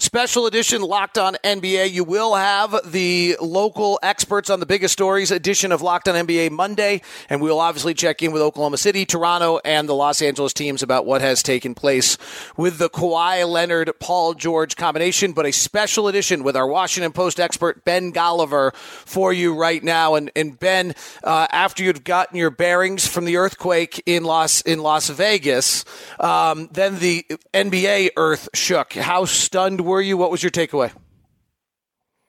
[0.00, 1.90] Special edition Locked On NBA.
[1.90, 6.52] You will have the local experts on the biggest stories edition of Locked On NBA
[6.52, 10.52] Monday, and we will obviously check in with Oklahoma City, Toronto, and the Los Angeles
[10.52, 12.16] teams about what has taken place
[12.56, 15.32] with the Kawhi Leonard Paul George combination.
[15.32, 20.14] But a special edition with our Washington Post expert Ben Golliver for you right now.
[20.14, 20.94] And, and Ben,
[21.24, 25.84] uh, after you'd gotten your bearings from the earthquake in Las in Las Vegas,
[26.20, 28.92] um, then the NBA earth shook.
[28.92, 30.16] How stunned were you?
[30.16, 30.92] What was your takeaway?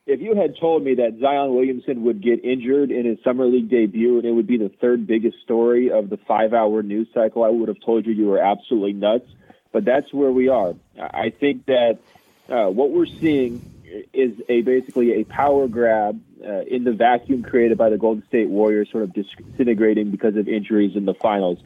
[0.06, 3.70] If you had told me that Zion Williamson would get injured in his summer league
[3.70, 7.48] debut and it would be the third biggest story of the five-hour news cycle, I
[7.48, 9.26] would have told you you were absolutely nuts.
[9.72, 10.74] But that's where we are.
[10.98, 12.00] I think that
[12.48, 13.62] uh, what we're seeing
[14.12, 18.48] is a basically a power grab uh, in the vacuum created by the Golden State
[18.48, 21.58] Warriors, sort of disintegrating because of injuries in the finals.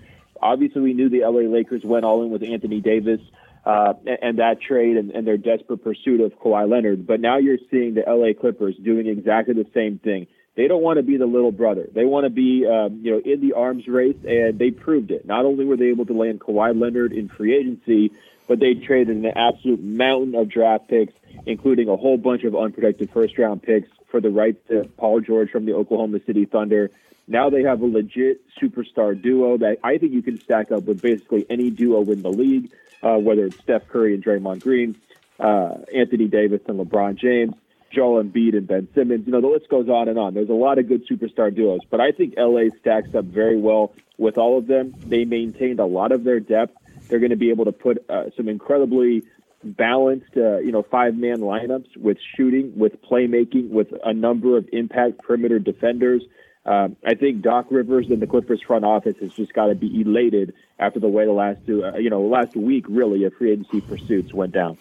[0.42, 3.20] Obviously, we knew the LA Lakers went all in with Anthony Davis
[3.66, 7.06] uh, and that trade and, and their desperate pursuit of Kawhi Leonard.
[7.06, 10.26] But now you're seeing the LA Clippers doing exactly the same thing.
[10.56, 11.88] They don't want to be the little brother.
[11.92, 15.26] They want to be, um, you know, in the arms race, and they proved it.
[15.26, 18.12] Not only were they able to land Kawhi Leonard in free agency,
[18.46, 21.12] but they traded an absolute mountain of draft picks,
[21.46, 25.50] including a whole bunch of unprotected first round picks for the rights to Paul George
[25.50, 26.90] from the Oklahoma City Thunder.
[27.26, 31.00] Now they have a legit superstar duo that I think you can stack up with
[31.00, 32.70] basically any duo in the league
[33.04, 34.96] uh, whether it's Steph Curry and Draymond Green,
[35.38, 37.54] uh, Anthony Davis and LeBron James,
[37.92, 39.26] Joel Embiid and Ben Simmons.
[39.26, 40.34] You know, the list goes on and on.
[40.34, 43.92] There's a lot of good superstar duos, but I think LA stacks up very well
[44.18, 44.94] with all of them.
[45.06, 46.76] They maintained a lot of their depth.
[47.08, 49.22] They're going to be able to put uh, some incredibly
[49.62, 54.68] balanced, uh, you know, five man lineups with shooting, with playmaking, with a number of
[54.72, 56.22] impact perimeter defenders.
[56.66, 60.00] Um, I think Doc Rivers and the Clippers front office has just got to be
[60.00, 63.52] elated after the way the last two, uh, you know, last week really of free
[63.52, 64.78] agency pursuits went down.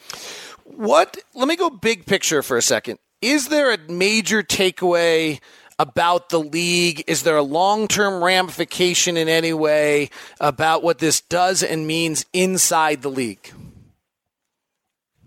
[0.63, 1.17] What?
[1.35, 2.99] Let me go big picture for a second.
[3.21, 5.39] Is there a major takeaway
[5.77, 7.03] about the league?
[7.07, 12.25] Is there a long term ramification in any way about what this does and means
[12.33, 13.51] inside the league?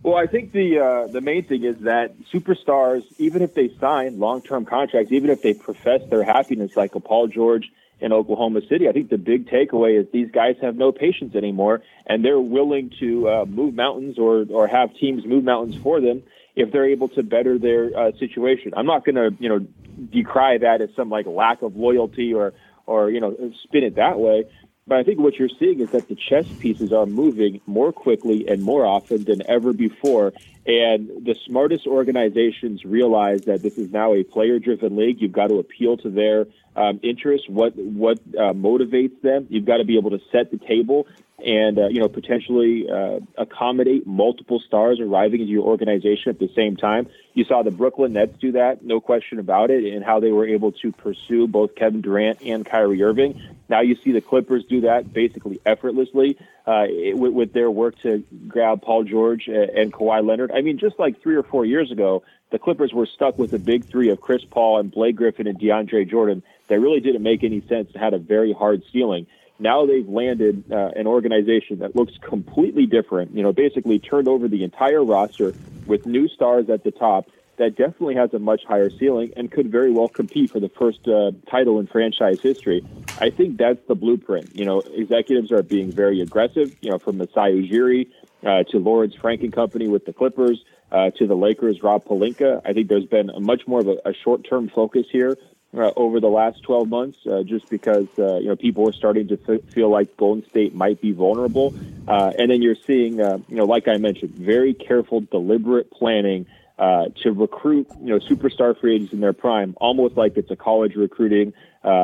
[0.06, 4.21] Well, I think the uh, the main thing is that superstars, even if they sign
[4.21, 8.61] long term contracts, even if they profess their happiness, like a Paul George in Oklahoma
[8.69, 12.39] City, I think the big takeaway is these guys have no patience anymore, and they're
[12.39, 16.23] willing to uh, move mountains or or have teams move mountains for them
[16.55, 18.75] if they're able to better their uh, situation.
[18.77, 19.67] I'm not going to you know
[20.12, 22.53] decry that as some like lack of loyalty or
[22.87, 23.34] or you know
[23.65, 24.44] spin it that way.
[24.89, 28.47] But I think what you're seeing is that the chess pieces are moving more quickly
[28.49, 30.33] and more often than ever before.
[30.66, 35.21] And the smartest organizations realize that this is now a player driven league.
[35.21, 39.47] You've got to appeal to their um, interests, what, what uh, motivates them.
[39.49, 41.06] You've got to be able to set the table
[41.44, 46.49] and uh, you know potentially uh, accommodate multiple stars arriving into your organization at the
[46.55, 47.09] same time.
[47.34, 50.47] You saw the Brooklyn Nets do that, no question about it, and how they were
[50.47, 53.41] able to pursue both Kevin Durant and Kyrie Irving.
[53.69, 58.25] Now you see the Clippers do that basically effortlessly uh, with, with their work to
[58.49, 60.50] grab Paul George and Kawhi Leonard.
[60.53, 63.59] I mean, just like three or four years ago, the Clippers were stuck with the
[63.59, 66.43] big three of Chris Paul and Blake Griffin and DeAndre Jordan.
[66.69, 69.26] That really didn't make any sense and had a very hard ceiling.
[69.59, 73.34] Now they've landed uh, an organization that looks completely different.
[73.34, 75.55] You know, basically turned over the entire roster
[75.87, 77.31] with new stars at the top.
[77.59, 81.09] That definitely has a much higher ceiling and could very well compete for the first
[81.09, 82.84] uh, title in franchise history.
[83.19, 84.55] I think that's the blueprint.
[84.55, 86.77] You know, executives are being very aggressive.
[86.83, 88.09] You know, from Masai Ujiri
[88.44, 90.62] uh, to Lawrence Frank and Company with the Clippers.
[90.93, 92.62] Uh, to the Lakers, Rob Pelinka.
[92.65, 95.37] I think there's been a much more of a, a short-term focus here
[95.77, 99.27] uh, over the last 12 months, uh, just because uh, you know people are starting
[99.27, 101.75] to th- feel like Golden State might be vulnerable,
[102.06, 106.47] and then you're seeing, you know, like I mentioned, very careful, deliberate planning
[106.78, 110.56] uh, to recruit, you know, superstar free agents in their prime, almost like it's a
[110.56, 111.53] college recruiting,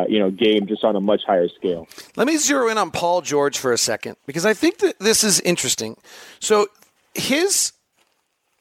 [0.09, 1.87] you know, game, just on a much higher scale.
[2.17, 5.25] Let me zero in on Paul George for a second because I think that this
[5.25, 5.97] is interesting.
[6.41, 6.69] So
[7.15, 7.73] his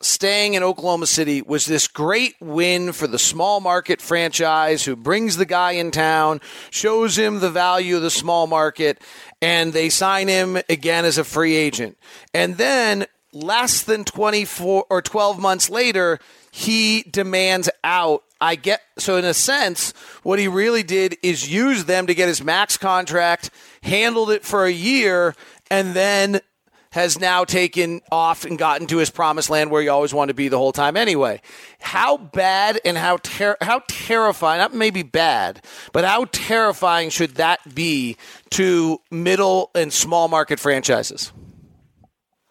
[0.02, 5.38] staying in Oklahoma City was this great win for the small market franchise who brings
[5.38, 6.42] the guy in town,
[6.72, 9.00] shows him the value of the small market,
[9.42, 11.98] and they sign him again as a free agent.
[12.34, 16.20] And then less than 24 or 12 months later,
[16.52, 18.24] he demands out.
[18.40, 19.94] I get so in a sense,
[20.24, 23.52] what he really did is use them to get his max contract,
[23.84, 25.36] handled it for a year,
[25.70, 26.42] and then
[26.92, 30.34] has now taken off and gotten to his promised land where he always wanted to
[30.36, 31.42] be the whole time anyway.
[31.80, 35.64] How bad and how ter- how terrifying, not maybe bad,
[35.94, 38.18] but how terrifying should that be
[38.52, 41.32] to middle and small market franchises?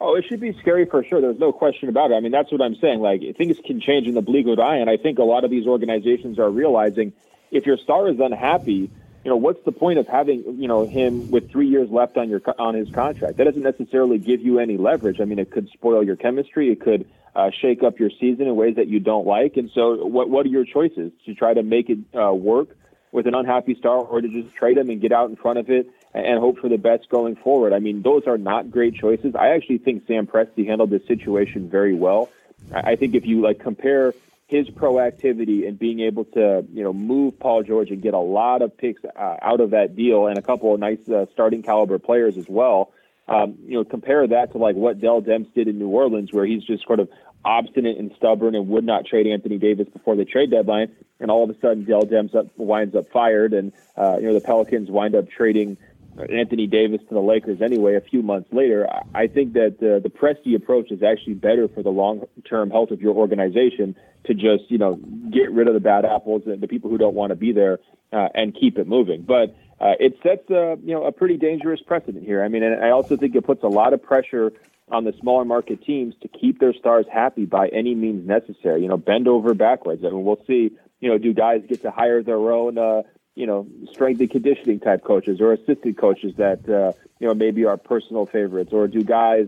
[0.01, 1.21] Oh, it should be scary for sure.
[1.21, 2.15] There's no question about it.
[2.15, 3.01] I mean, that's what I'm saying.
[3.01, 5.45] Like things can change in the bleak of an eye, and I think a lot
[5.45, 7.13] of these organizations are realizing
[7.51, 8.91] if your star is unhappy,
[9.25, 12.31] you know, what's the point of having you know him with three years left on
[12.31, 13.37] your on his contract?
[13.37, 15.21] That doesn't necessarily give you any leverage.
[15.21, 16.73] I mean, it could spoil your chemistry.
[16.73, 17.07] It could
[17.37, 19.59] uh, shake up your season in ways that you don't like.
[19.59, 22.71] And so, what what are your choices to try to make it uh, work
[23.13, 25.69] with an unhappy star, or to just trade him and get out in front of
[25.69, 27.73] it and, hope for the best going forward?
[27.73, 29.35] I mean, those are not great choices.
[29.35, 32.29] I actually think Sam Presti handled this situation very well.
[32.73, 34.15] I, I think if you like compare
[34.51, 38.63] his proactivity and being able to, you know, move Paul George and get a lot
[38.63, 42.01] of picks uh, out of that deal and a couple of nice uh, starting caliber
[42.01, 42.93] players as well.
[43.29, 46.45] Um, you know, compare that to like what Dell Demps did in New Orleans, where
[46.45, 47.09] he's just sort of
[47.45, 50.91] obstinate and stubborn and would not trade Anthony Davis before the trade deadline,
[51.21, 54.35] and all of a sudden Dell Demps up, winds up fired, and uh, you know
[54.35, 55.77] the Pelicans wind up trading
[56.19, 58.89] Anthony Davis to the Lakers anyway a few months later.
[59.15, 63.01] I think that uh, the Presti approach is actually better for the long-term health of
[63.01, 64.95] your organization to just you know
[65.31, 67.79] get rid of the bad apples and the people who don't want to be there
[68.13, 69.23] uh, and keep it moving.
[69.23, 72.43] But uh, it sets a you know a pretty dangerous precedent here.
[72.43, 74.53] I mean, and I also think it puts a lot of pressure
[74.91, 78.83] on the smaller market teams to keep their stars happy by any means necessary.
[78.83, 80.05] You know, bend over backwards.
[80.05, 80.71] I mean, we'll see.
[81.01, 82.77] You know, do guys get to hire their own?
[82.77, 83.03] Uh,
[83.35, 87.65] you know, strength and conditioning type coaches or assistant coaches that uh, you know maybe
[87.65, 89.47] are personal favorites, or do guys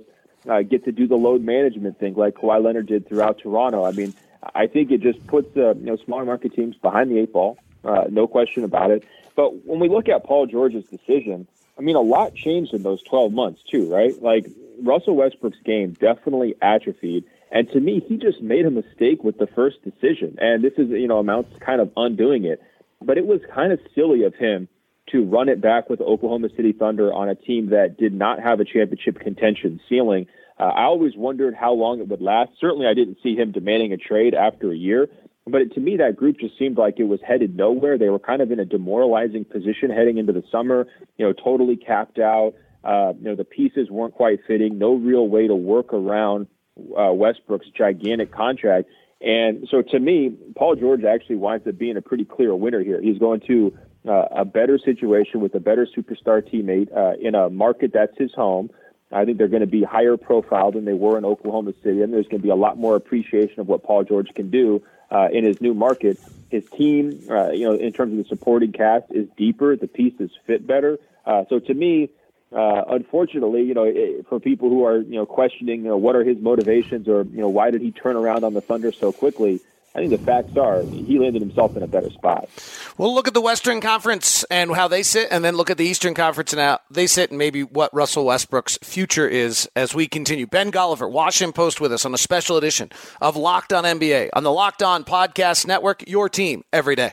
[0.49, 3.85] uh, get to do the load management thing like Kawhi Leonard did throughout Toronto?
[3.85, 4.15] I mean,
[4.55, 7.59] I think it just puts uh, you know smaller market teams behind the eight ball,
[7.85, 9.05] uh, no question about it.
[9.35, 11.47] But when we look at Paul George's decision,
[11.79, 14.21] I mean, a lot changed in those 12 months too, right?
[14.23, 14.47] Like
[14.83, 17.25] Russell Westbrook's game definitely atrophied.
[17.51, 20.39] And to me, he just made a mistake with the first decision.
[20.41, 22.63] And this is, you know, amounts kind of undoing it.
[23.05, 24.69] But it was kind of silly of him
[25.11, 28.61] to run it back with Oklahoma City Thunder on a team that did not have
[28.61, 30.27] a championship contention ceiling.
[30.59, 32.53] Uh, I always wondered how long it would last.
[32.61, 35.09] Certainly, I didn't see him demanding a trade after a year.
[35.45, 37.99] But to me, that group just seemed like it was headed nowhere.
[37.99, 41.77] They were kind of in a demoralizing position heading into the summer, you know, totally
[41.77, 42.55] capped out.
[42.85, 44.79] Uh, you know, the pieces weren't quite fitting.
[44.79, 46.47] No real way to work around
[46.97, 48.89] uh, Westbrook's gigantic contract.
[49.23, 53.01] And so to me, Paul George actually winds up being a pretty clear winner here.
[53.01, 53.77] He's going to
[54.07, 58.35] uh, a better situation with a better superstar teammate uh, in a market that's his
[58.35, 58.71] home.
[59.13, 62.13] I think they're going to be higher profile than they were in Oklahoma City, and
[62.13, 65.29] there's going to be a lot more appreciation of what Paul George can do uh,
[65.31, 66.19] in his new market.
[66.51, 69.77] His team, uh, you know, in terms of the supporting cast, is deeper.
[69.77, 70.99] The pieces fit better.
[71.27, 72.11] Uh, so to me,
[72.55, 76.17] uh, unfortunately, you know, it, for people who are you know questioning, you know, what
[76.17, 79.13] are his motivations or you know why did he turn around on the Thunder so
[79.13, 79.61] quickly?
[79.95, 82.49] I think the facts are he landed himself in a better spot.
[82.97, 85.85] Well, look at the Western Conference and how they sit, and then look at the
[85.85, 90.09] Eastern Conference and how they sit, and maybe what Russell Westbrook's future is as we
[90.09, 90.47] continue.
[90.47, 92.91] Ben Golliver, Washington Post, with us on a special edition
[93.21, 96.09] of Locked On NBA on the Locked On Podcast Network.
[96.09, 97.13] Your team every day.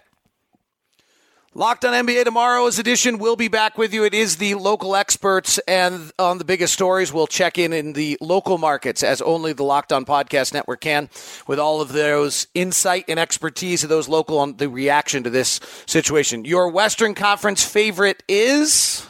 [1.55, 3.17] Locked on NBA tomorrow's edition.
[3.17, 4.03] We'll be back with you.
[4.03, 7.11] It is the local experts and on the biggest stories.
[7.11, 11.09] We'll check in in the local markets as only the Locked On Podcast Network can
[11.47, 15.59] with all of those insight and expertise of those local on the reaction to this
[15.87, 16.45] situation.
[16.45, 19.07] Your Western Conference favorite is?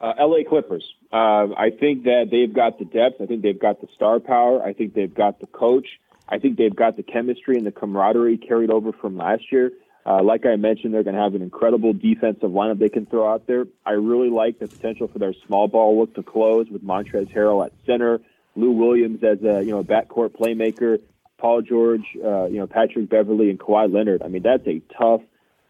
[0.00, 0.84] Uh, LA Clippers.
[1.12, 3.20] Uh, I think that they've got the depth.
[3.20, 4.62] I think they've got the star power.
[4.62, 5.88] I think they've got the coach.
[6.28, 9.72] I think they've got the chemistry and the camaraderie carried over from last year.
[10.08, 13.30] Uh, like I mentioned, they're going to have an incredible defensive lineup they can throw
[13.30, 13.66] out there.
[13.84, 17.66] I really like the potential for their small ball look to close with Montrezl Harrell
[17.66, 18.22] at center,
[18.56, 20.98] Lou Williams as a you know backcourt playmaker,
[21.36, 24.22] Paul George, uh, you know Patrick Beverley and Kawhi Leonard.
[24.22, 25.20] I mean that's a tough,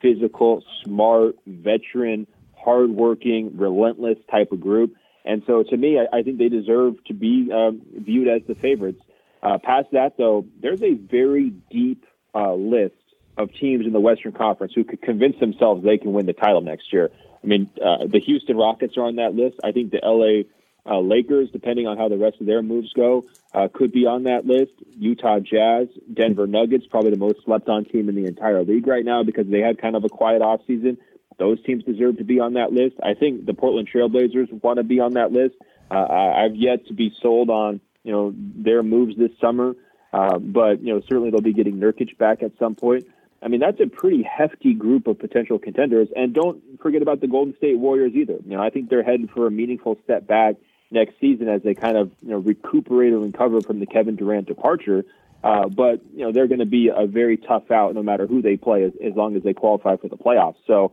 [0.01, 4.95] physical, smart, veteran, hardworking, relentless type of group.
[5.25, 8.55] And so to me, I, I think they deserve to be um, viewed as the
[8.55, 9.03] favorites.
[9.43, 12.95] Uh, past that, though, there's a very deep uh, list
[13.39, 16.61] of teams in the Western Conference who could convince themselves they can win the title
[16.61, 17.11] next year.
[17.43, 19.59] I mean, uh, the Houston Rockets are on that list.
[19.63, 20.43] I think the LA
[20.91, 24.25] uh, Lakers, depending on how the rest of their moves go, uh, could be on
[24.25, 24.73] that list.
[24.99, 29.05] Utah Jazz, Denver Nuggets, probably the most slept on team in the entire league right
[29.05, 30.97] now because they had kind of a quiet offseason.
[31.39, 32.97] Those teams deserve to be on that list.
[33.03, 35.55] I think the Portland Trailblazers want to be on that list.
[35.91, 39.75] Uh, I've yet to be sold on you know their moves this summer,
[40.13, 43.07] uh, but you know certainly they'll be getting Nurkic back at some point.
[43.43, 46.09] I mean, that's a pretty hefty group of potential contenders.
[46.17, 48.39] And don't forget about the Golden State Warriors either.
[48.45, 50.57] You know, I think they're headed for a meaningful step back
[50.91, 54.47] next season as they kind of you know recuperate and recover from the Kevin Durant
[54.47, 55.05] departure.
[55.45, 58.43] Uh, but you know they're going to be a very tough out no matter who
[58.43, 60.57] they play as, as long as they qualify for the playoffs.
[60.67, 60.93] So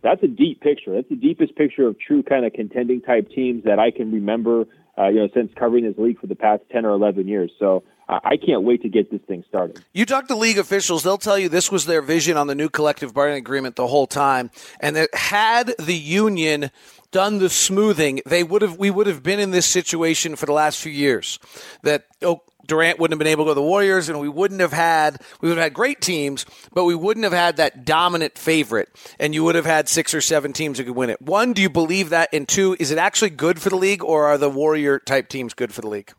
[0.00, 0.94] that's a deep picture.
[0.94, 4.66] That's the deepest picture of true kind of contending type teams that I can remember
[4.98, 7.50] uh, you know, since covering this league for the past 10 or 11 years.
[7.58, 9.82] So uh, I can't wait to get this thing started.
[9.92, 12.68] You talk to league officials, they'll tell you this was their vision on the new
[12.68, 14.50] collective bargaining agreement the whole time.
[14.80, 16.70] And that had the union
[17.12, 20.52] done the smoothing, they would have we would have been in this situation for the
[20.52, 21.38] last few years.
[21.82, 24.62] That oh, Durant wouldn't have been able to go to the Warriors, and we wouldn't
[24.62, 28.38] have had we would have had great teams, but we wouldn't have had that dominant
[28.38, 28.88] favorite,
[29.20, 31.20] and you would have had six or seven teams that could win it.
[31.20, 32.30] One, do you believe that?
[32.32, 35.52] And two, is it actually good for the league, or are the Warrior type teams
[35.52, 36.14] good for the league?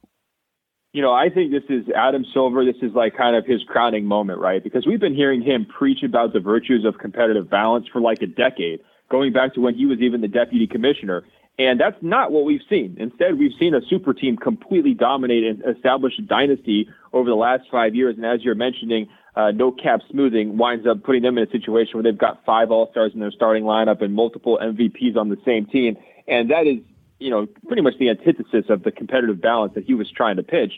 [0.92, 2.64] You know, I think this is Adam Silver.
[2.64, 4.64] This is like kind of his crowning moment, right?
[4.64, 8.28] Because we've been hearing him preach about the virtues of competitive balance for like a
[8.28, 8.80] decade,
[9.10, 11.24] going back to when he was even the deputy commissioner.
[11.60, 12.98] And that's not what we've seen.
[13.00, 17.64] Instead, we've seen a super team completely dominate and establish a dynasty over the last
[17.72, 18.16] five years.
[18.16, 21.94] And as you're mentioning, uh, no cap smoothing winds up putting them in a situation
[21.94, 25.38] where they've got five All Stars in their starting lineup and multiple MVPs on the
[25.46, 25.96] same team.
[26.28, 26.80] And that is,
[27.20, 30.44] you know, pretty much the antithesis of the competitive balance that he was trying to
[30.44, 30.74] pitch.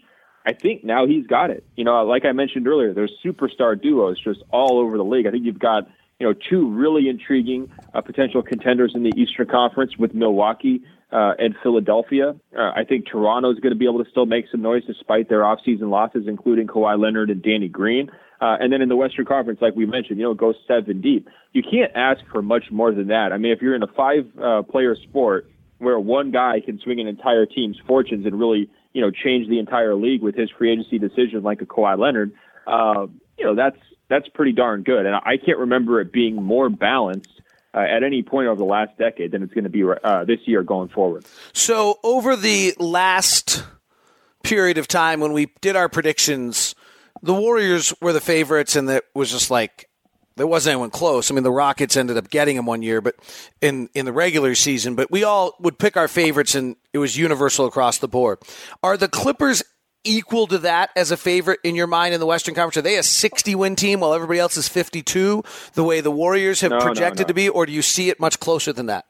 [0.46, 1.64] I think now he's got it.
[1.76, 5.26] You know, like I mentioned earlier, there's superstar duos just all over the league.
[5.26, 5.88] I think you've got
[6.20, 10.82] you know, two really intriguing uh, potential contenders in the Eastern Conference with Milwaukee
[11.12, 12.36] uh, and Philadelphia.
[12.58, 15.30] Uh, I think Toronto is going to be able to still make some noise despite
[15.30, 18.10] their offseason losses, including Kawhi Leonard and Danny Green.
[18.42, 21.28] Uh, and then in the Western Conference, like we mentioned, you know, go seven deep.
[21.54, 23.32] You can't ask for much more than that.
[23.32, 27.08] I mean, if you're in a five-player uh, sport where one guy can swing an
[27.08, 31.00] entire team's fortunes and really, you know, change the entire league with his free agency
[31.00, 32.32] decision, like a Kawhi Leonard,
[32.68, 33.08] uh,
[33.38, 33.78] you know, that's
[34.10, 35.06] that's pretty darn good.
[35.06, 37.42] And I can't remember it being more balanced
[37.74, 40.40] uh, at any point over the last decade than it's going to be uh, this
[40.46, 41.26] year going forward.
[41.54, 43.64] So, over the last
[44.44, 46.76] period of time when we did our predictions,
[47.22, 49.90] the Warriors were the favorites, and it was just like
[50.38, 51.32] there wasn't anyone close.
[51.32, 53.16] I mean, the Rockets ended up getting them one year, but
[53.62, 57.18] in in the regular season, but we all would pick our favorites, and it was
[57.18, 58.40] universal across the board.
[58.84, 59.64] Are the Clippers
[60.06, 62.78] equal to that as a favorite in your mind in the Western Conference?
[62.78, 65.44] Are they a 60 win team while everybody else is 52,
[65.74, 67.28] the way the Warriors have no, projected no, no.
[67.28, 69.06] to be, or do you see it much closer than that?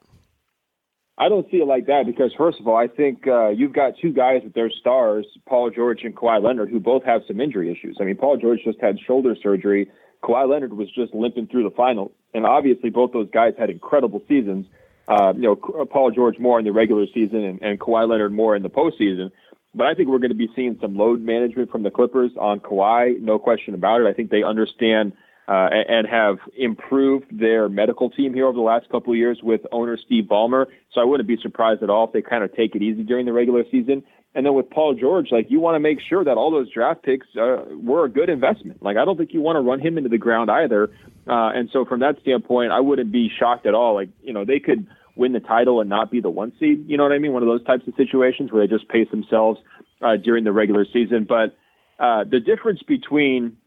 [1.17, 3.93] I don't see it like that because, first of all, I think uh, you've got
[4.01, 7.71] two guys with their stars, Paul George and Kawhi Leonard, who both have some injury
[7.71, 7.97] issues.
[8.01, 9.89] I mean, Paul George just had shoulder surgery.
[10.23, 12.11] Kawhi Leonard was just limping through the finals.
[12.33, 14.65] And obviously, both those guys had incredible seasons.
[15.07, 18.55] Uh, you know, Paul George more in the regular season and, and Kawhi Leonard more
[18.55, 19.31] in the postseason.
[19.75, 22.61] But I think we're going to be seeing some load management from the Clippers on
[22.61, 24.07] Kawhi, no question about it.
[24.07, 25.13] I think they understand
[25.47, 29.61] uh, and have improved their medical team here over the last couple of years with
[29.71, 30.65] owner Steve Ballmer.
[30.93, 33.25] So I wouldn't be surprised at all if they kind of take it easy during
[33.25, 34.03] the regular season.
[34.33, 37.03] And then with Paul George, like you want to make sure that all those draft
[37.03, 38.83] picks uh, were a good investment.
[38.83, 40.89] Like I don't think you want to run him into the ground either.
[41.27, 43.93] Uh, and so from that standpoint, I wouldn't be shocked at all.
[43.93, 46.85] Like you know they could win the title and not be the one seed.
[46.87, 47.33] You know what I mean?
[47.33, 49.59] One of those types of situations where they just pace themselves
[50.01, 51.25] uh, during the regular season.
[51.27, 51.57] But
[51.99, 53.57] uh, the difference between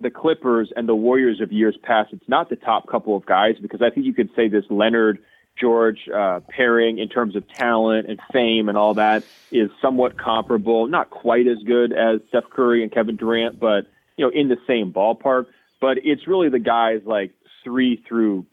[0.00, 3.54] the Clippers and the Warriors of years past, it's not the top couple of guys
[3.60, 5.18] because I think you could say this Leonard
[5.58, 10.86] George uh, pairing in terms of talent and fame and all that is somewhat comparable.
[10.88, 13.86] Not quite as good as Steph Curry and Kevin Durant, but
[14.16, 15.46] you know in the same ballpark.
[15.80, 18.46] But it's really the guys like three through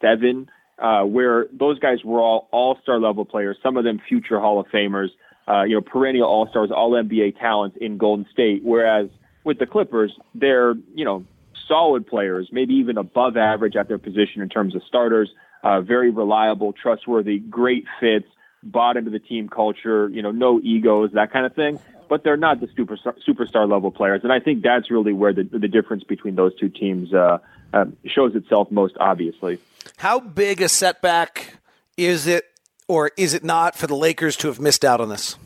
[0.00, 4.38] seven uh, where those guys were all all star level players, some of them future
[4.40, 5.08] Hall of Famers,
[5.48, 8.62] uh, you know, perennial all stars, all NBA talents in Golden State.
[8.64, 9.08] Whereas
[9.44, 11.24] with the Clippers, they're, you know,
[11.68, 15.30] solid players, maybe even above average at their position in terms of starters,
[15.62, 18.26] uh, very reliable, trustworthy, great fits,
[18.62, 21.78] bought into the team culture, you know, no egos, that kind of thing.
[22.08, 24.20] But they're not the superstar, superstar level players.
[24.22, 27.38] And I think that's really where the, the difference between those two teams uh,
[27.72, 29.58] uh, shows itself most obviously.
[29.96, 31.58] How big a setback
[31.96, 32.44] is it,
[32.88, 35.36] or is it not, for the Lakers to have missed out on this?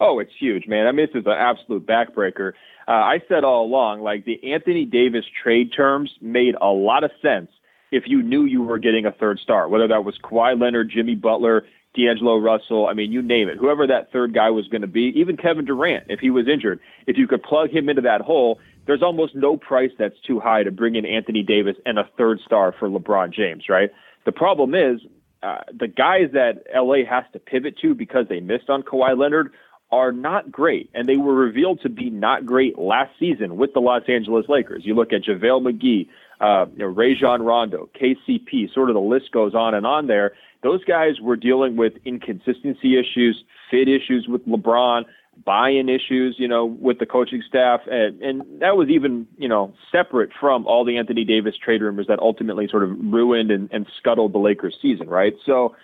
[0.00, 0.86] Oh, it's huge, man.
[0.86, 2.52] I mean, this is an absolute backbreaker.
[2.88, 7.10] Uh, I said all along, like the Anthony Davis trade terms made a lot of
[7.22, 7.50] sense
[7.92, 11.14] if you knew you were getting a third star, whether that was Kawhi Leonard, Jimmy
[11.14, 12.86] Butler, D'Angelo Russell.
[12.86, 13.58] I mean, you name it.
[13.58, 16.80] Whoever that third guy was going to be, even Kevin Durant, if he was injured,
[17.06, 20.62] if you could plug him into that hole, there's almost no price that's too high
[20.62, 23.90] to bring in Anthony Davis and a third star for LeBron James, right?
[24.24, 25.00] The problem is
[25.42, 29.52] uh, the guys that LA has to pivot to because they missed on Kawhi Leonard
[29.92, 33.80] are not great, and they were revealed to be not great last season with the
[33.80, 34.82] Los Angeles Lakers.
[34.84, 36.08] You look at JaVale McGee,
[36.40, 40.32] uh, you know, Rajon Rondo, KCP, sort of the list goes on and on there.
[40.62, 45.04] Those guys were dealing with inconsistency issues, fit issues with LeBron,
[45.44, 49.72] buy-in issues, you know, with the coaching staff, and, and that was even, you know,
[49.90, 53.86] separate from all the Anthony Davis trade rumors that ultimately sort of ruined and, and
[53.98, 55.34] scuttled the Lakers' season, right?
[55.46, 55.74] So,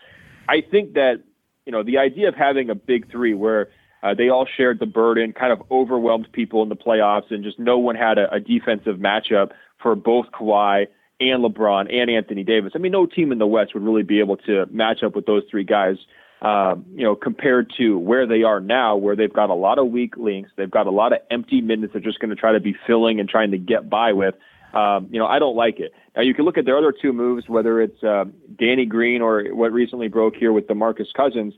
[0.49, 1.23] I think that
[1.67, 3.69] you know, the idea of having a big three where
[4.03, 7.59] uh, they all shared the burden, kind of overwhelmed people in the playoffs, and just
[7.59, 9.51] no one had a, a defensive matchup
[9.83, 10.87] for both Kawhi
[11.21, 12.73] and LeBron and Anthony Davis.
[12.75, 15.27] I mean, no team in the West would really be able to match up with
[15.27, 15.97] those three guys.
[16.43, 19.89] Uh, you know, compared to where they are now, where they've got a lot of
[19.89, 22.61] weak links, they've got a lot of empty minutes they're just going to try to
[22.61, 24.35] be filling and trying to get by with.
[24.75, 25.93] Um, you know, I don't like it.
[26.15, 28.27] Now you can look at their other two moves, whether it's uh,
[28.59, 31.55] Danny Green or what recently broke here with DeMarcus Cousins.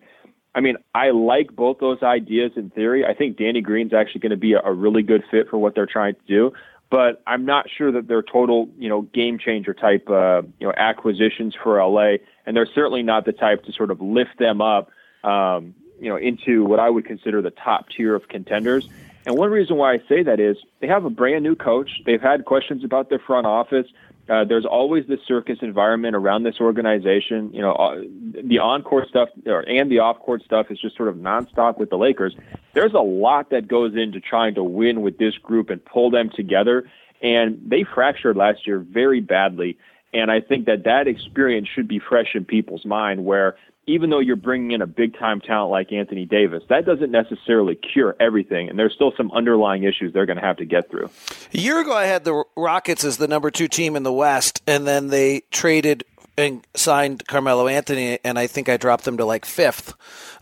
[0.54, 3.04] I mean, I like both those ideas in theory.
[3.04, 5.74] I think Danny Green's actually going to be a, a really good fit for what
[5.74, 6.52] they're trying to do
[6.90, 10.72] but I'm not sure that they're total, you know, game changer type, uh, you know,
[10.76, 12.16] acquisitions for LA,
[12.46, 14.90] and they're certainly not the type to sort of lift them up,
[15.22, 18.88] um, you know, into what I would consider the top tier of contenders.
[19.26, 21.90] And one reason why I say that is they have a brand new coach.
[22.06, 23.86] They've had questions about their front office.
[24.28, 27.50] Uh, there's always this circus environment around this organization.
[27.52, 28.02] You know, uh,
[28.44, 31.96] the on-court stuff or, and the off-court stuff is just sort of nonstop with the
[31.96, 32.36] Lakers.
[32.74, 36.30] There's a lot that goes into trying to win with this group and pull them
[36.34, 36.90] together.
[37.22, 39.78] And they fractured last year very badly.
[40.12, 43.56] And I think that that experience should be fresh in people's mind where
[43.88, 47.74] even though you're bringing in a big time talent like Anthony Davis, that doesn't necessarily
[47.74, 48.68] cure everything.
[48.68, 51.10] And there's still some underlying issues they're going to have to get through.
[51.54, 54.62] A year ago, I had the Rockets as the number two team in the West,
[54.66, 56.04] and then they traded
[56.36, 59.94] and signed Carmelo Anthony, and I think I dropped them to like fifth.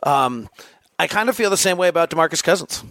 [0.03, 0.49] Um,
[0.99, 2.83] I kind of feel the same way about DeMarcus Cousins.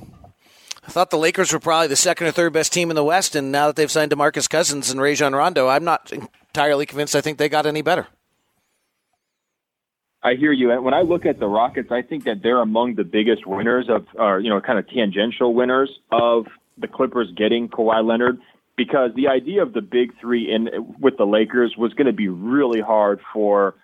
[0.87, 3.35] I thought the Lakers were probably the second or third best team in the West,
[3.35, 6.11] and now that they've signed DeMarcus Cousins and Rajon Rondo, I'm not
[6.55, 8.07] entirely convinced I think they got any better.
[10.23, 10.71] I hear you.
[10.71, 13.87] And when I look at the Rockets, I think that they're among the biggest winners
[13.89, 16.45] of, or you know, kind of tangential winners of
[16.77, 18.39] the Clippers getting Kawhi Leonard,
[18.77, 20.69] because the idea of the big three in
[20.99, 23.75] with the Lakers was going to be really hard for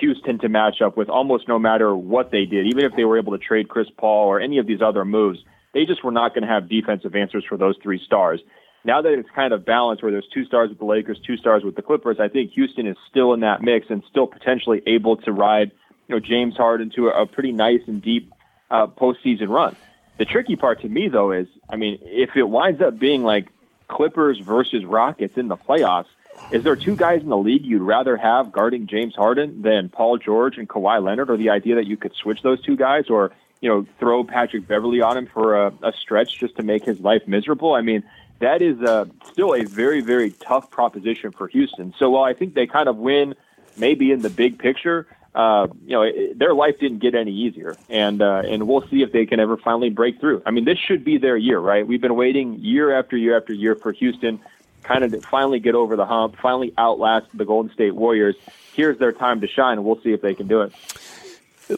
[0.00, 3.18] Houston to match up with, almost no matter what they did, even if they were
[3.18, 5.38] able to trade Chris Paul or any of these other moves.
[5.74, 8.40] They just were not going to have defensive answers for those three stars.
[8.84, 11.64] Now that it's kind of balanced, where there's two stars with the Lakers, two stars
[11.64, 15.16] with the Clippers, I think Houston is still in that mix and still potentially able
[15.18, 15.72] to ride
[16.06, 18.32] you know James Harden to a, a pretty nice and deep
[18.70, 19.76] uh, postseason run.
[20.18, 23.48] The tricky part to me though is, I mean, if it winds up being like
[23.88, 26.06] Clippers versus Rockets in the playoffs,
[26.50, 30.18] is there two guys in the league you'd rather have guarding James Harden than Paul
[30.18, 33.32] George and Kawhi Leonard, or the idea that you could switch those two guys, or
[33.60, 37.00] you know throw Patrick Beverley on him for a, a stretch just to make his
[37.00, 37.74] life miserable?
[37.74, 38.02] I mean,
[38.44, 41.94] that is uh, still a very very tough proposition for Houston.
[41.98, 43.34] So while I think they kind of win
[43.76, 47.74] maybe in the big picture, uh, you know, it, their life didn't get any easier,
[47.88, 50.42] and uh, and we'll see if they can ever finally break through.
[50.46, 51.86] I mean, this should be their year, right?
[51.86, 54.38] We've been waiting year after year after year for Houston,
[54.82, 58.36] kind of to finally get over the hump, finally outlast the Golden State Warriors.
[58.74, 60.72] Here's their time to shine, and we'll see if they can do it.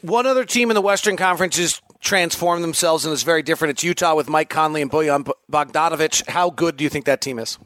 [0.02, 3.72] One other team in the Western Conference has transformed themselves and is very different.
[3.72, 6.28] It's Utah with Mike Conley and Bojan Bogdanovic.
[6.28, 7.58] How good do you think that team is?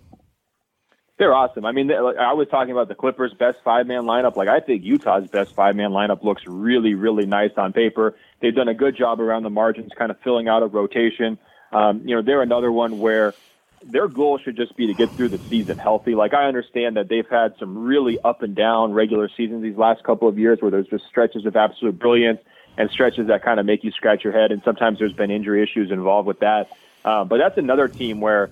[1.19, 1.67] They're awesome.
[1.67, 4.37] I mean, I was talking about the Clippers' best five man lineup.
[4.37, 8.17] Like, I think Utah's best five man lineup looks really, really nice on paper.
[8.41, 11.39] They've done a good job around the margins, kind of filling out a rotation.
[11.73, 13.35] Um, you know, they're another one where
[13.83, 16.15] their goal should just be to get through the season healthy.
[16.15, 20.03] Like, I understand that they've had some really up and down regular seasons these last
[20.03, 22.41] couple of years where there's just stretches of absolute brilliance
[22.77, 24.53] and stretches that kind of make you scratch your head.
[24.53, 26.71] And sometimes there's been injury issues involved with that.
[27.05, 28.51] Uh, but that's another team where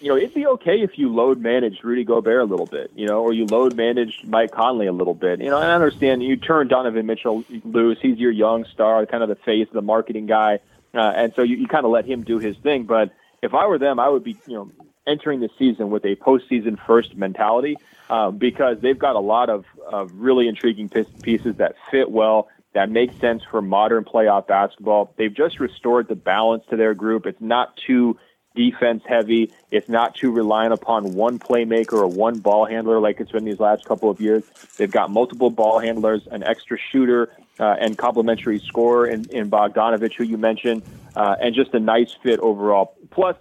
[0.00, 3.06] you know, it'd be okay if you load managed Rudy Gobert a little bit, you
[3.06, 5.40] know, or you load managed Mike Conley a little bit.
[5.40, 7.98] You know, and I understand you turn Donovan Mitchell loose.
[8.02, 10.58] He's your young star, kind of the face, the marketing guy.
[10.92, 12.84] Uh, and so you, you kind of let him do his thing.
[12.84, 14.70] But if I were them, I would be, you know,
[15.06, 17.76] entering the season with a postseason first mentality
[18.10, 22.90] uh, because they've got a lot of, of really intriguing pieces that fit well, that
[22.90, 25.14] makes sense for modern playoff basketball.
[25.16, 27.26] They've just restored the balance to their group.
[27.26, 28.18] It's not too
[28.54, 29.52] defense heavy.
[29.70, 33.60] It's not too reliant upon one playmaker or one ball handler like it's been these
[33.60, 34.44] last couple of years.
[34.76, 40.14] They've got multiple ball handlers, an extra shooter, uh, and complementary scorer in, in Bogdanovic,
[40.14, 40.82] who you mentioned,
[41.16, 42.96] uh, and just a nice fit overall.
[43.10, 43.36] Plus,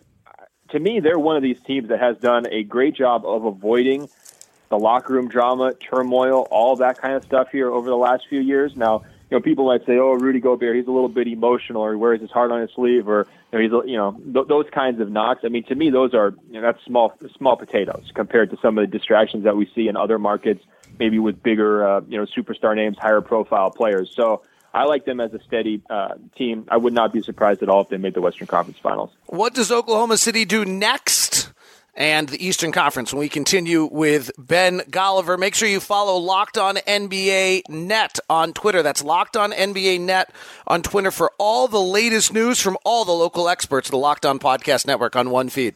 [0.70, 4.10] to me, they're one of these teams that has done a great job of avoiding
[4.70, 8.40] the locker room drama, turmoil, all that kind of stuff here over the last few
[8.40, 8.76] years.
[8.76, 11.92] Now, you know, people might say, "Oh, Rudy Gobert, he's a little bit emotional, or
[11.94, 14.66] he wears his heart on his sleeve, or you know, he's you know th- those
[14.72, 18.12] kinds of knocks." I mean, to me, those are you know, that's small small potatoes
[18.14, 20.64] compared to some of the distractions that we see in other markets,
[21.00, 24.14] maybe with bigger uh, you know superstar names, higher profile players.
[24.16, 24.44] So.
[24.76, 26.66] I like them as a steady uh, team.
[26.68, 29.12] I would not be surprised at all if they made the Western Conference Finals.
[29.28, 31.43] What does Oklahoma City do next?
[31.96, 33.14] And the Eastern Conference.
[33.14, 38.54] When we continue with Ben Golliver, make sure you follow Locked On NBA Net on
[38.54, 38.82] Twitter.
[38.82, 40.34] That's Locked On NBA Net
[40.68, 44.26] on Twitter for all the latest news from all the local experts of the Locked
[44.26, 45.76] On Podcast Network on one feed.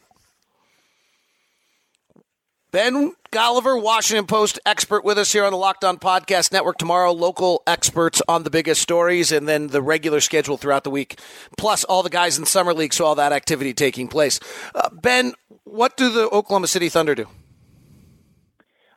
[2.70, 7.12] Ben Golliver, Washington Post expert with us here on the Locked On Podcast Network tomorrow.
[7.12, 11.18] Local experts on the biggest stories and then the regular schedule throughout the week,
[11.56, 14.38] plus all the guys in Summer League, so all that activity taking place.
[14.74, 15.32] Uh, ben,
[15.70, 17.26] what do the Oklahoma City Thunder do?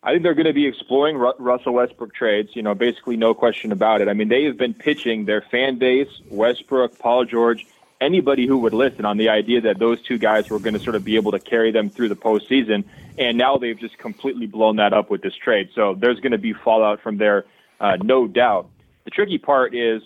[0.03, 2.49] I think they're going to be exploring Ru- Russell Westbrook trades.
[2.53, 4.07] You know, basically no question about it.
[4.07, 7.67] I mean, they have been pitching their fan base, Westbrook, Paul George,
[7.99, 10.95] anybody who would listen on the idea that those two guys were going to sort
[10.95, 12.83] of be able to carry them through the postseason.
[13.19, 15.69] And now they've just completely blown that up with this trade.
[15.75, 17.45] So there's going to be fallout from there,
[17.79, 18.69] uh, no doubt.
[19.03, 20.01] The tricky part is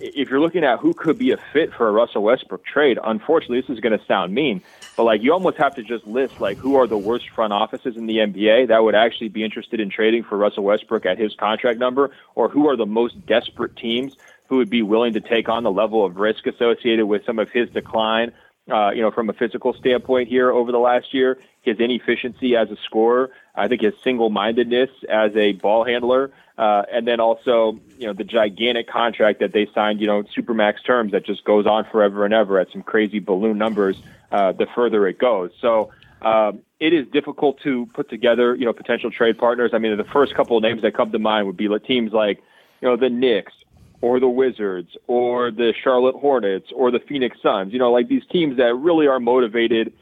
[0.00, 3.60] if you're looking at who could be a fit for a Russell Westbrook trade, unfortunately,
[3.60, 4.62] this is going to sound mean,
[4.96, 7.96] but like you almost have to just list like who are the worst front offices
[7.96, 11.34] in the NBA that would actually be interested in trading for Russell Westbrook at his
[11.38, 14.12] contract number, or who are the most desperate teams
[14.48, 17.48] who would be willing to take on the level of risk associated with some of
[17.50, 18.32] his decline,
[18.70, 22.68] uh, you know, from a physical standpoint here over the last year, his inefficiency as
[22.70, 28.06] a scorer, I think his single-mindedness as a ball handler, uh, and then also, you
[28.06, 31.86] know, the gigantic contract that they signed, you know, supermax terms that just goes on
[31.90, 33.96] forever and ever at some crazy balloon numbers.
[34.30, 35.90] Uh, the further it goes, so.
[36.22, 39.70] Um, it is difficult to put together, you know, potential trade partners.
[39.72, 42.42] I mean, the first couple of names that come to mind would be teams like,
[42.82, 43.54] you know, the Knicks,
[44.00, 47.72] or the Wizards or the Charlotte Hornets or the Phoenix Suns.
[47.72, 49.92] You know, like these teams that really are motivated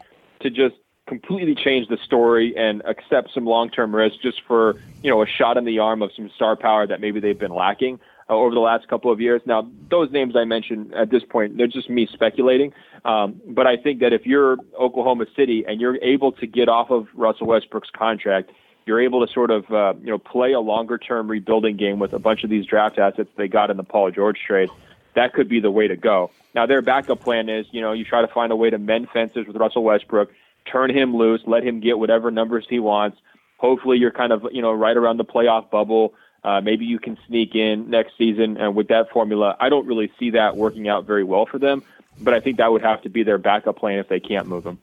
[0.41, 0.77] to just
[1.09, 5.57] completely change the story and accept some long-term risk just for, you know, a shot
[5.57, 8.61] in the arm of some star power that maybe they've been lacking uh, over the
[8.61, 9.43] last couple of years.
[9.47, 12.73] Now, those names I mentioned at this point, they're just me speculating.
[13.05, 16.91] Um, but I think that if you're Oklahoma City and you're able to get off
[16.91, 18.51] of Russell Westbrook's contract–
[18.89, 22.15] you're able to sort of uh, you know play a longer term rebuilding game with
[22.15, 24.71] a bunch of these draft assets they got in the Paul George trade.
[25.15, 26.31] That could be the way to go.
[26.55, 29.11] Now their backup plan is you know you try to find a way to mend
[29.11, 30.33] fences with Russell Westbrook,
[30.71, 33.19] turn him loose, let him get whatever numbers he wants.
[33.59, 36.15] Hopefully you're kind of you know right around the playoff bubble.
[36.45, 40.11] Uh, maybe you can sneak in next season, and with that formula, I don't really
[40.19, 41.83] see that working out very well for them.
[42.21, 44.65] But I think that would have to be their backup plan if they can't move
[44.65, 44.79] him.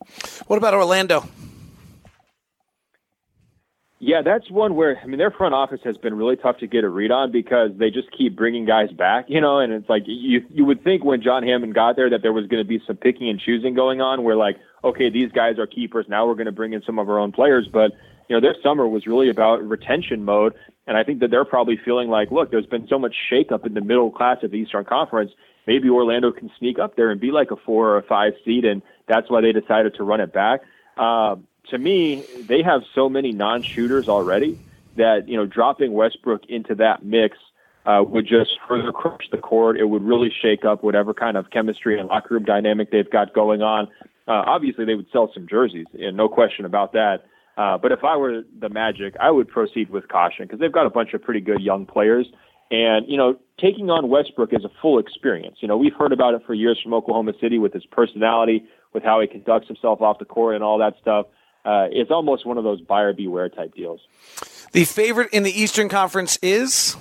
[0.46, 1.24] What about Orlando?
[3.98, 6.84] Yeah, that's one where I mean their front office has been really tough to get
[6.84, 10.02] a read on because they just keep bringing guys back, you know, and it's like
[10.06, 12.78] you you would think when John Hammond got there that there was going to be
[12.86, 16.34] some picking and choosing going on where like okay these guys are keepers now we're
[16.34, 17.92] going to bring in some of our own players, but
[18.28, 20.52] you know their summer was really about retention mode,
[20.86, 23.72] and I think that they're probably feeling like look there's been so much shakeup in
[23.72, 25.30] the middle class of the Eastern Conference,
[25.66, 28.66] maybe Orlando can sneak up there and be like a four or a five seed,
[28.66, 30.60] and that's why they decided to run it back.
[30.98, 31.36] Uh,
[31.70, 34.58] to me, they have so many non-shooters already
[34.96, 37.36] that you know dropping Westbrook into that mix
[37.84, 39.78] uh, would just further crush the court.
[39.78, 43.34] It would really shake up whatever kind of chemistry and locker room dynamic they've got
[43.34, 43.88] going on.
[44.28, 47.26] Uh, obviously, they would sell some jerseys, and no question about that.
[47.56, 50.84] Uh, but if I were the Magic, I would proceed with caution because they've got
[50.84, 52.26] a bunch of pretty good young players.
[52.70, 55.58] And, you know, taking on Westbrook is a full experience.
[55.60, 59.04] You know, we've heard about it for years from Oklahoma City with his personality, with
[59.04, 61.26] how he conducts himself off the court and all that stuff
[61.66, 64.00] uh, it's almost one of those buyer beware type deals.
[64.72, 66.96] The favorite in the Eastern Conference is.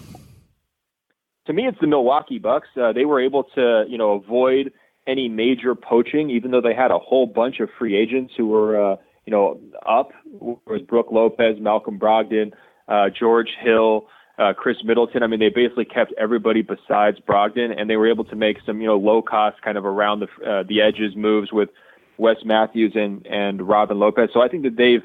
[1.45, 2.67] To me, it's the Milwaukee Bucks.
[2.75, 4.73] Uh, they were able to, you know, avoid
[5.05, 8.93] any major poaching, even though they had a whole bunch of free agents who were,
[8.93, 10.09] uh, you know, up.
[10.31, 12.51] Was Brook Lopez, Malcolm Brogdon,
[12.87, 14.07] uh, George Hill,
[14.39, 15.21] uh, Khris Middleton.
[15.21, 18.81] I mean, they basically kept everybody besides Brogdon, and they were able to make some,
[18.81, 21.69] you know, low cost kind of around the uh, the edges moves with
[22.17, 24.29] Wes Matthews and and Robin Lopez.
[24.33, 25.03] So I think that they've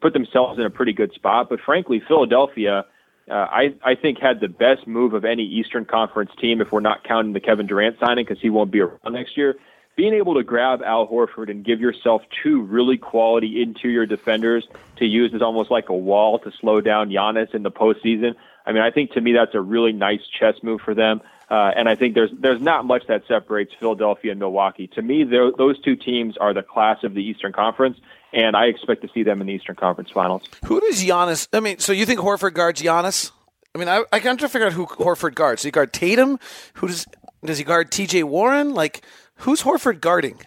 [0.00, 1.48] put themselves in a pretty good spot.
[1.48, 2.84] But frankly, Philadelphia,
[3.30, 6.80] uh, I I think had the best move of any Eastern Conference team if we're
[6.80, 9.56] not counting the Kevin Durant signing because he won't be around next year.
[9.96, 15.04] Being able to grab Al Horford and give yourself two really quality interior defenders to
[15.04, 18.34] use as almost like a wall to slow down Giannis in the postseason.
[18.64, 21.20] I mean, I think to me that's a really nice chess move for them.
[21.50, 24.86] Uh, and I think there's there's not much that separates Philadelphia and Milwaukee.
[24.94, 27.98] To me, those two teams are the class of the Eastern Conference,
[28.32, 30.42] and I expect to see them in the Eastern Conference Finals.
[30.66, 31.48] Who does Giannis?
[31.52, 33.32] I mean, so you think Horford guards Giannis?
[33.74, 35.62] I mean, I, I can't figure out who Horford guards.
[35.62, 36.38] Does he guard Tatum?
[36.74, 37.06] Who does
[37.44, 38.22] does he guard T.J.
[38.24, 38.74] Warren?
[38.74, 39.02] Like,
[39.36, 40.38] who's Horford guarding?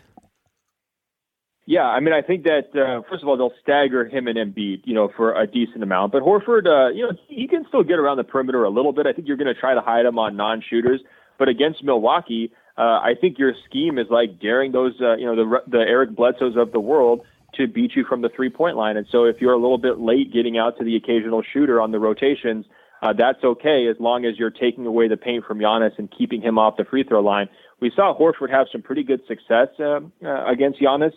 [1.66, 4.82] Yeah, I mean, I think that uh, first of all they'll stagger him and Embiid,
[4.84, 6.12] you know, for a decent amount.
[6.12, 9.08] But Horford, uh, you know, he can still get around the perimeter a little bit.
[9.08, 11.00] I think you're going to try to hide him on non-shooters,
[11.40, 15.36] but against Milwaukee, uh, I think your scheme is like daring those, uh, you know,
[15.36, 17.22] the the Eric Bledsoes of the world
[17.56, 18.98] to beat you from the three point line.
[18.98, 21.92] And so if you're a little bit late getting out to the occasional shooter on
[21.92, 22.66] the rotations,
[23.02, 26.42] uh, that's okay as long as you're taking away the paint from Giannis and keeping
[26.42, 27.48] him off the free throw line.
[27.80, 31.14] We saw Horford have some pretty good success uh, uh, against Giannis.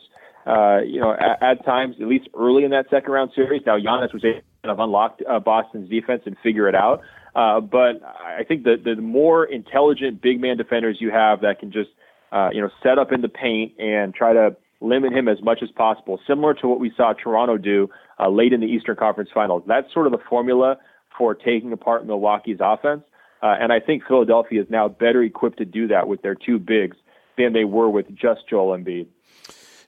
[0.47, 3.63] Uh, you know, at, at times, at least early in that second round series.
[3.67, 7.01] Now Giannis was able to kind of unlock uh, Boston's defense and figure it out.
[7.35, 11.73] Uh, but I think that the more intelligent big man defenders you have that can
[11.73, 11.91] just,
[12.31, 15.59] uh, you know, set up in the paint and try to limit him as much
[15.63, 19.31] as possible, similar to what we saw Toronto do uh, late in the Eastern Conference
[19.35, 19.65] Finals.
[19.67, 20.77] That's sort of the formula
[21.19, 23.03] for taking apart Milwaukee's offense.
[23.43, 26.59] Uh, and I think Philadelphia is now better equipped to do that with their two
[26.59, 26.97] bigs
[27.37, 29.09] than they were with just Joel Embiid.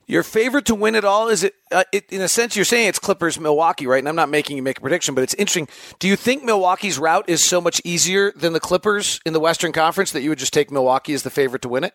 [0.08, 2.88] Your favorite to win it all is it, uh, it, In a sense, you're saying
[2.88, 3.98] it's Clippers Milwaukee, right?
[3.98, 5.68] And I'm not making you make a prediction, but it's interesting.
[5.98, 9.70] Do you think Milwaukee's route is so much easier than the Clippers in the Western
[9.70, 11.92] Conference that you would just take Milwaukee as the favorite to win it?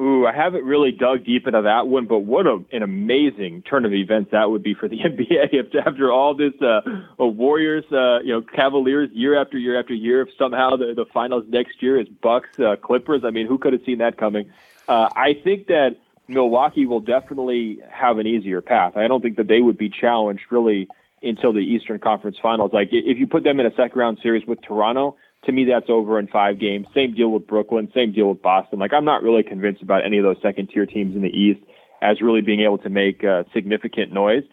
[0.00, 3.84] Ooh, I haven't really dug deep into that one, but what a, an amazing turn
[3.84, 6.80] of events that would be for the NBA if after all this uh,
[7.20, 11.44] Warriors, uh, you know, Cavaliers year after year after year, if somehow the, the finals
[11.48, 13.22] next year is Bucks uh, Clippers.
[13.24, 14.50] I mean, who could have seen that coming?
[14.88, 18.96] Uh, I think that Milwaukee will definitely have an easier path.
[18.96, 20.88] I don't think that they would be challenged really
[21.22, 22.72] until the Eastern Conference Finals.
[22.72, 25.90] Like if you put them in a second round series with Toronto, to me, that's
[25.90, 26.86] over in five games.
[26.94, 27.90] Same deal with Brooklyn.
[27.94, 28.78] Same deal with Boston.
[28.78, 31.60] Like, I'm not really convinced about any of those second tier teams in the East
[32.00, 34.44] as really being able to make uh, significant noise.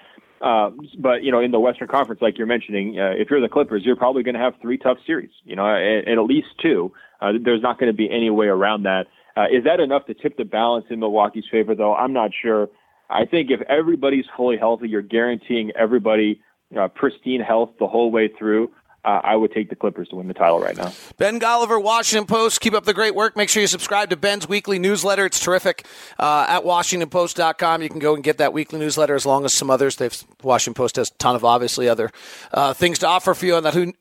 [0.41, 3.49] Uh, but you know, in the Western Conference, like you're mentioning, uh, if you're the
[3.49, 5.31] Clippers, you're probably going to have three tough series.
[5.43, 6.91] You know, and, at least two.
[7.21, 9.07] Uh, there's not going to be any way around that.
[9.39, 11.95] Uh, is that enough to tip the balance in Milwaukee's favor, though?
[11.95, 12.67] I'm not sure.
[13.09, 16.41] I think if everybody's fully healthy, you're guaranteeing everybody
[16.77, 18.69] uh, pristine health the whole way through
[19.05, 20.91] uh, I would take the Clippers to win the title right now.
[21.17, 22.59] Ben Golliver, Washington Post.
[22.59, 23.37] Keep up the great work.
[23.37, 25.25] Make sure you subscribe to Ben's weekly newsletter.
[25.25, 25.85] It's terrific.
[26.19, 29.69] Uh, at WashingtonPost.com, you can go and get that weekly newsletter as long as some
[29.69, 29.95] others.
[29.95, 32.11] They've Washington Post has a ton of obviously other
[32.51, 33.93] uh, things to offer for you on that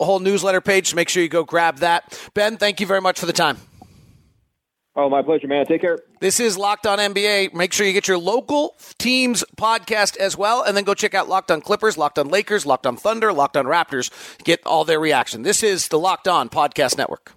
[0.00, 0.88] whole newsletter page.
[0.88, 2.18] So make sure you go grab that.
[2.32, 3.58] Ben, thank you very much for the time.
[4.98, 5.66] Oh, my pleasure, man.
[5.66, 5.98] Take care.
[6.20, 7.52] This is Locked On NBA.
[7.52, 11.28] Make sure you get your local teams podcast as well, and then go check out
[11.28, 14.10] Locked On Clippers, Locked On Lakers, Locked On Thunder, Locked On Raptors.
[14.42, 15.42] Get all their reaction.
[15.42, 17.32] This is the Locked On Podcast Network.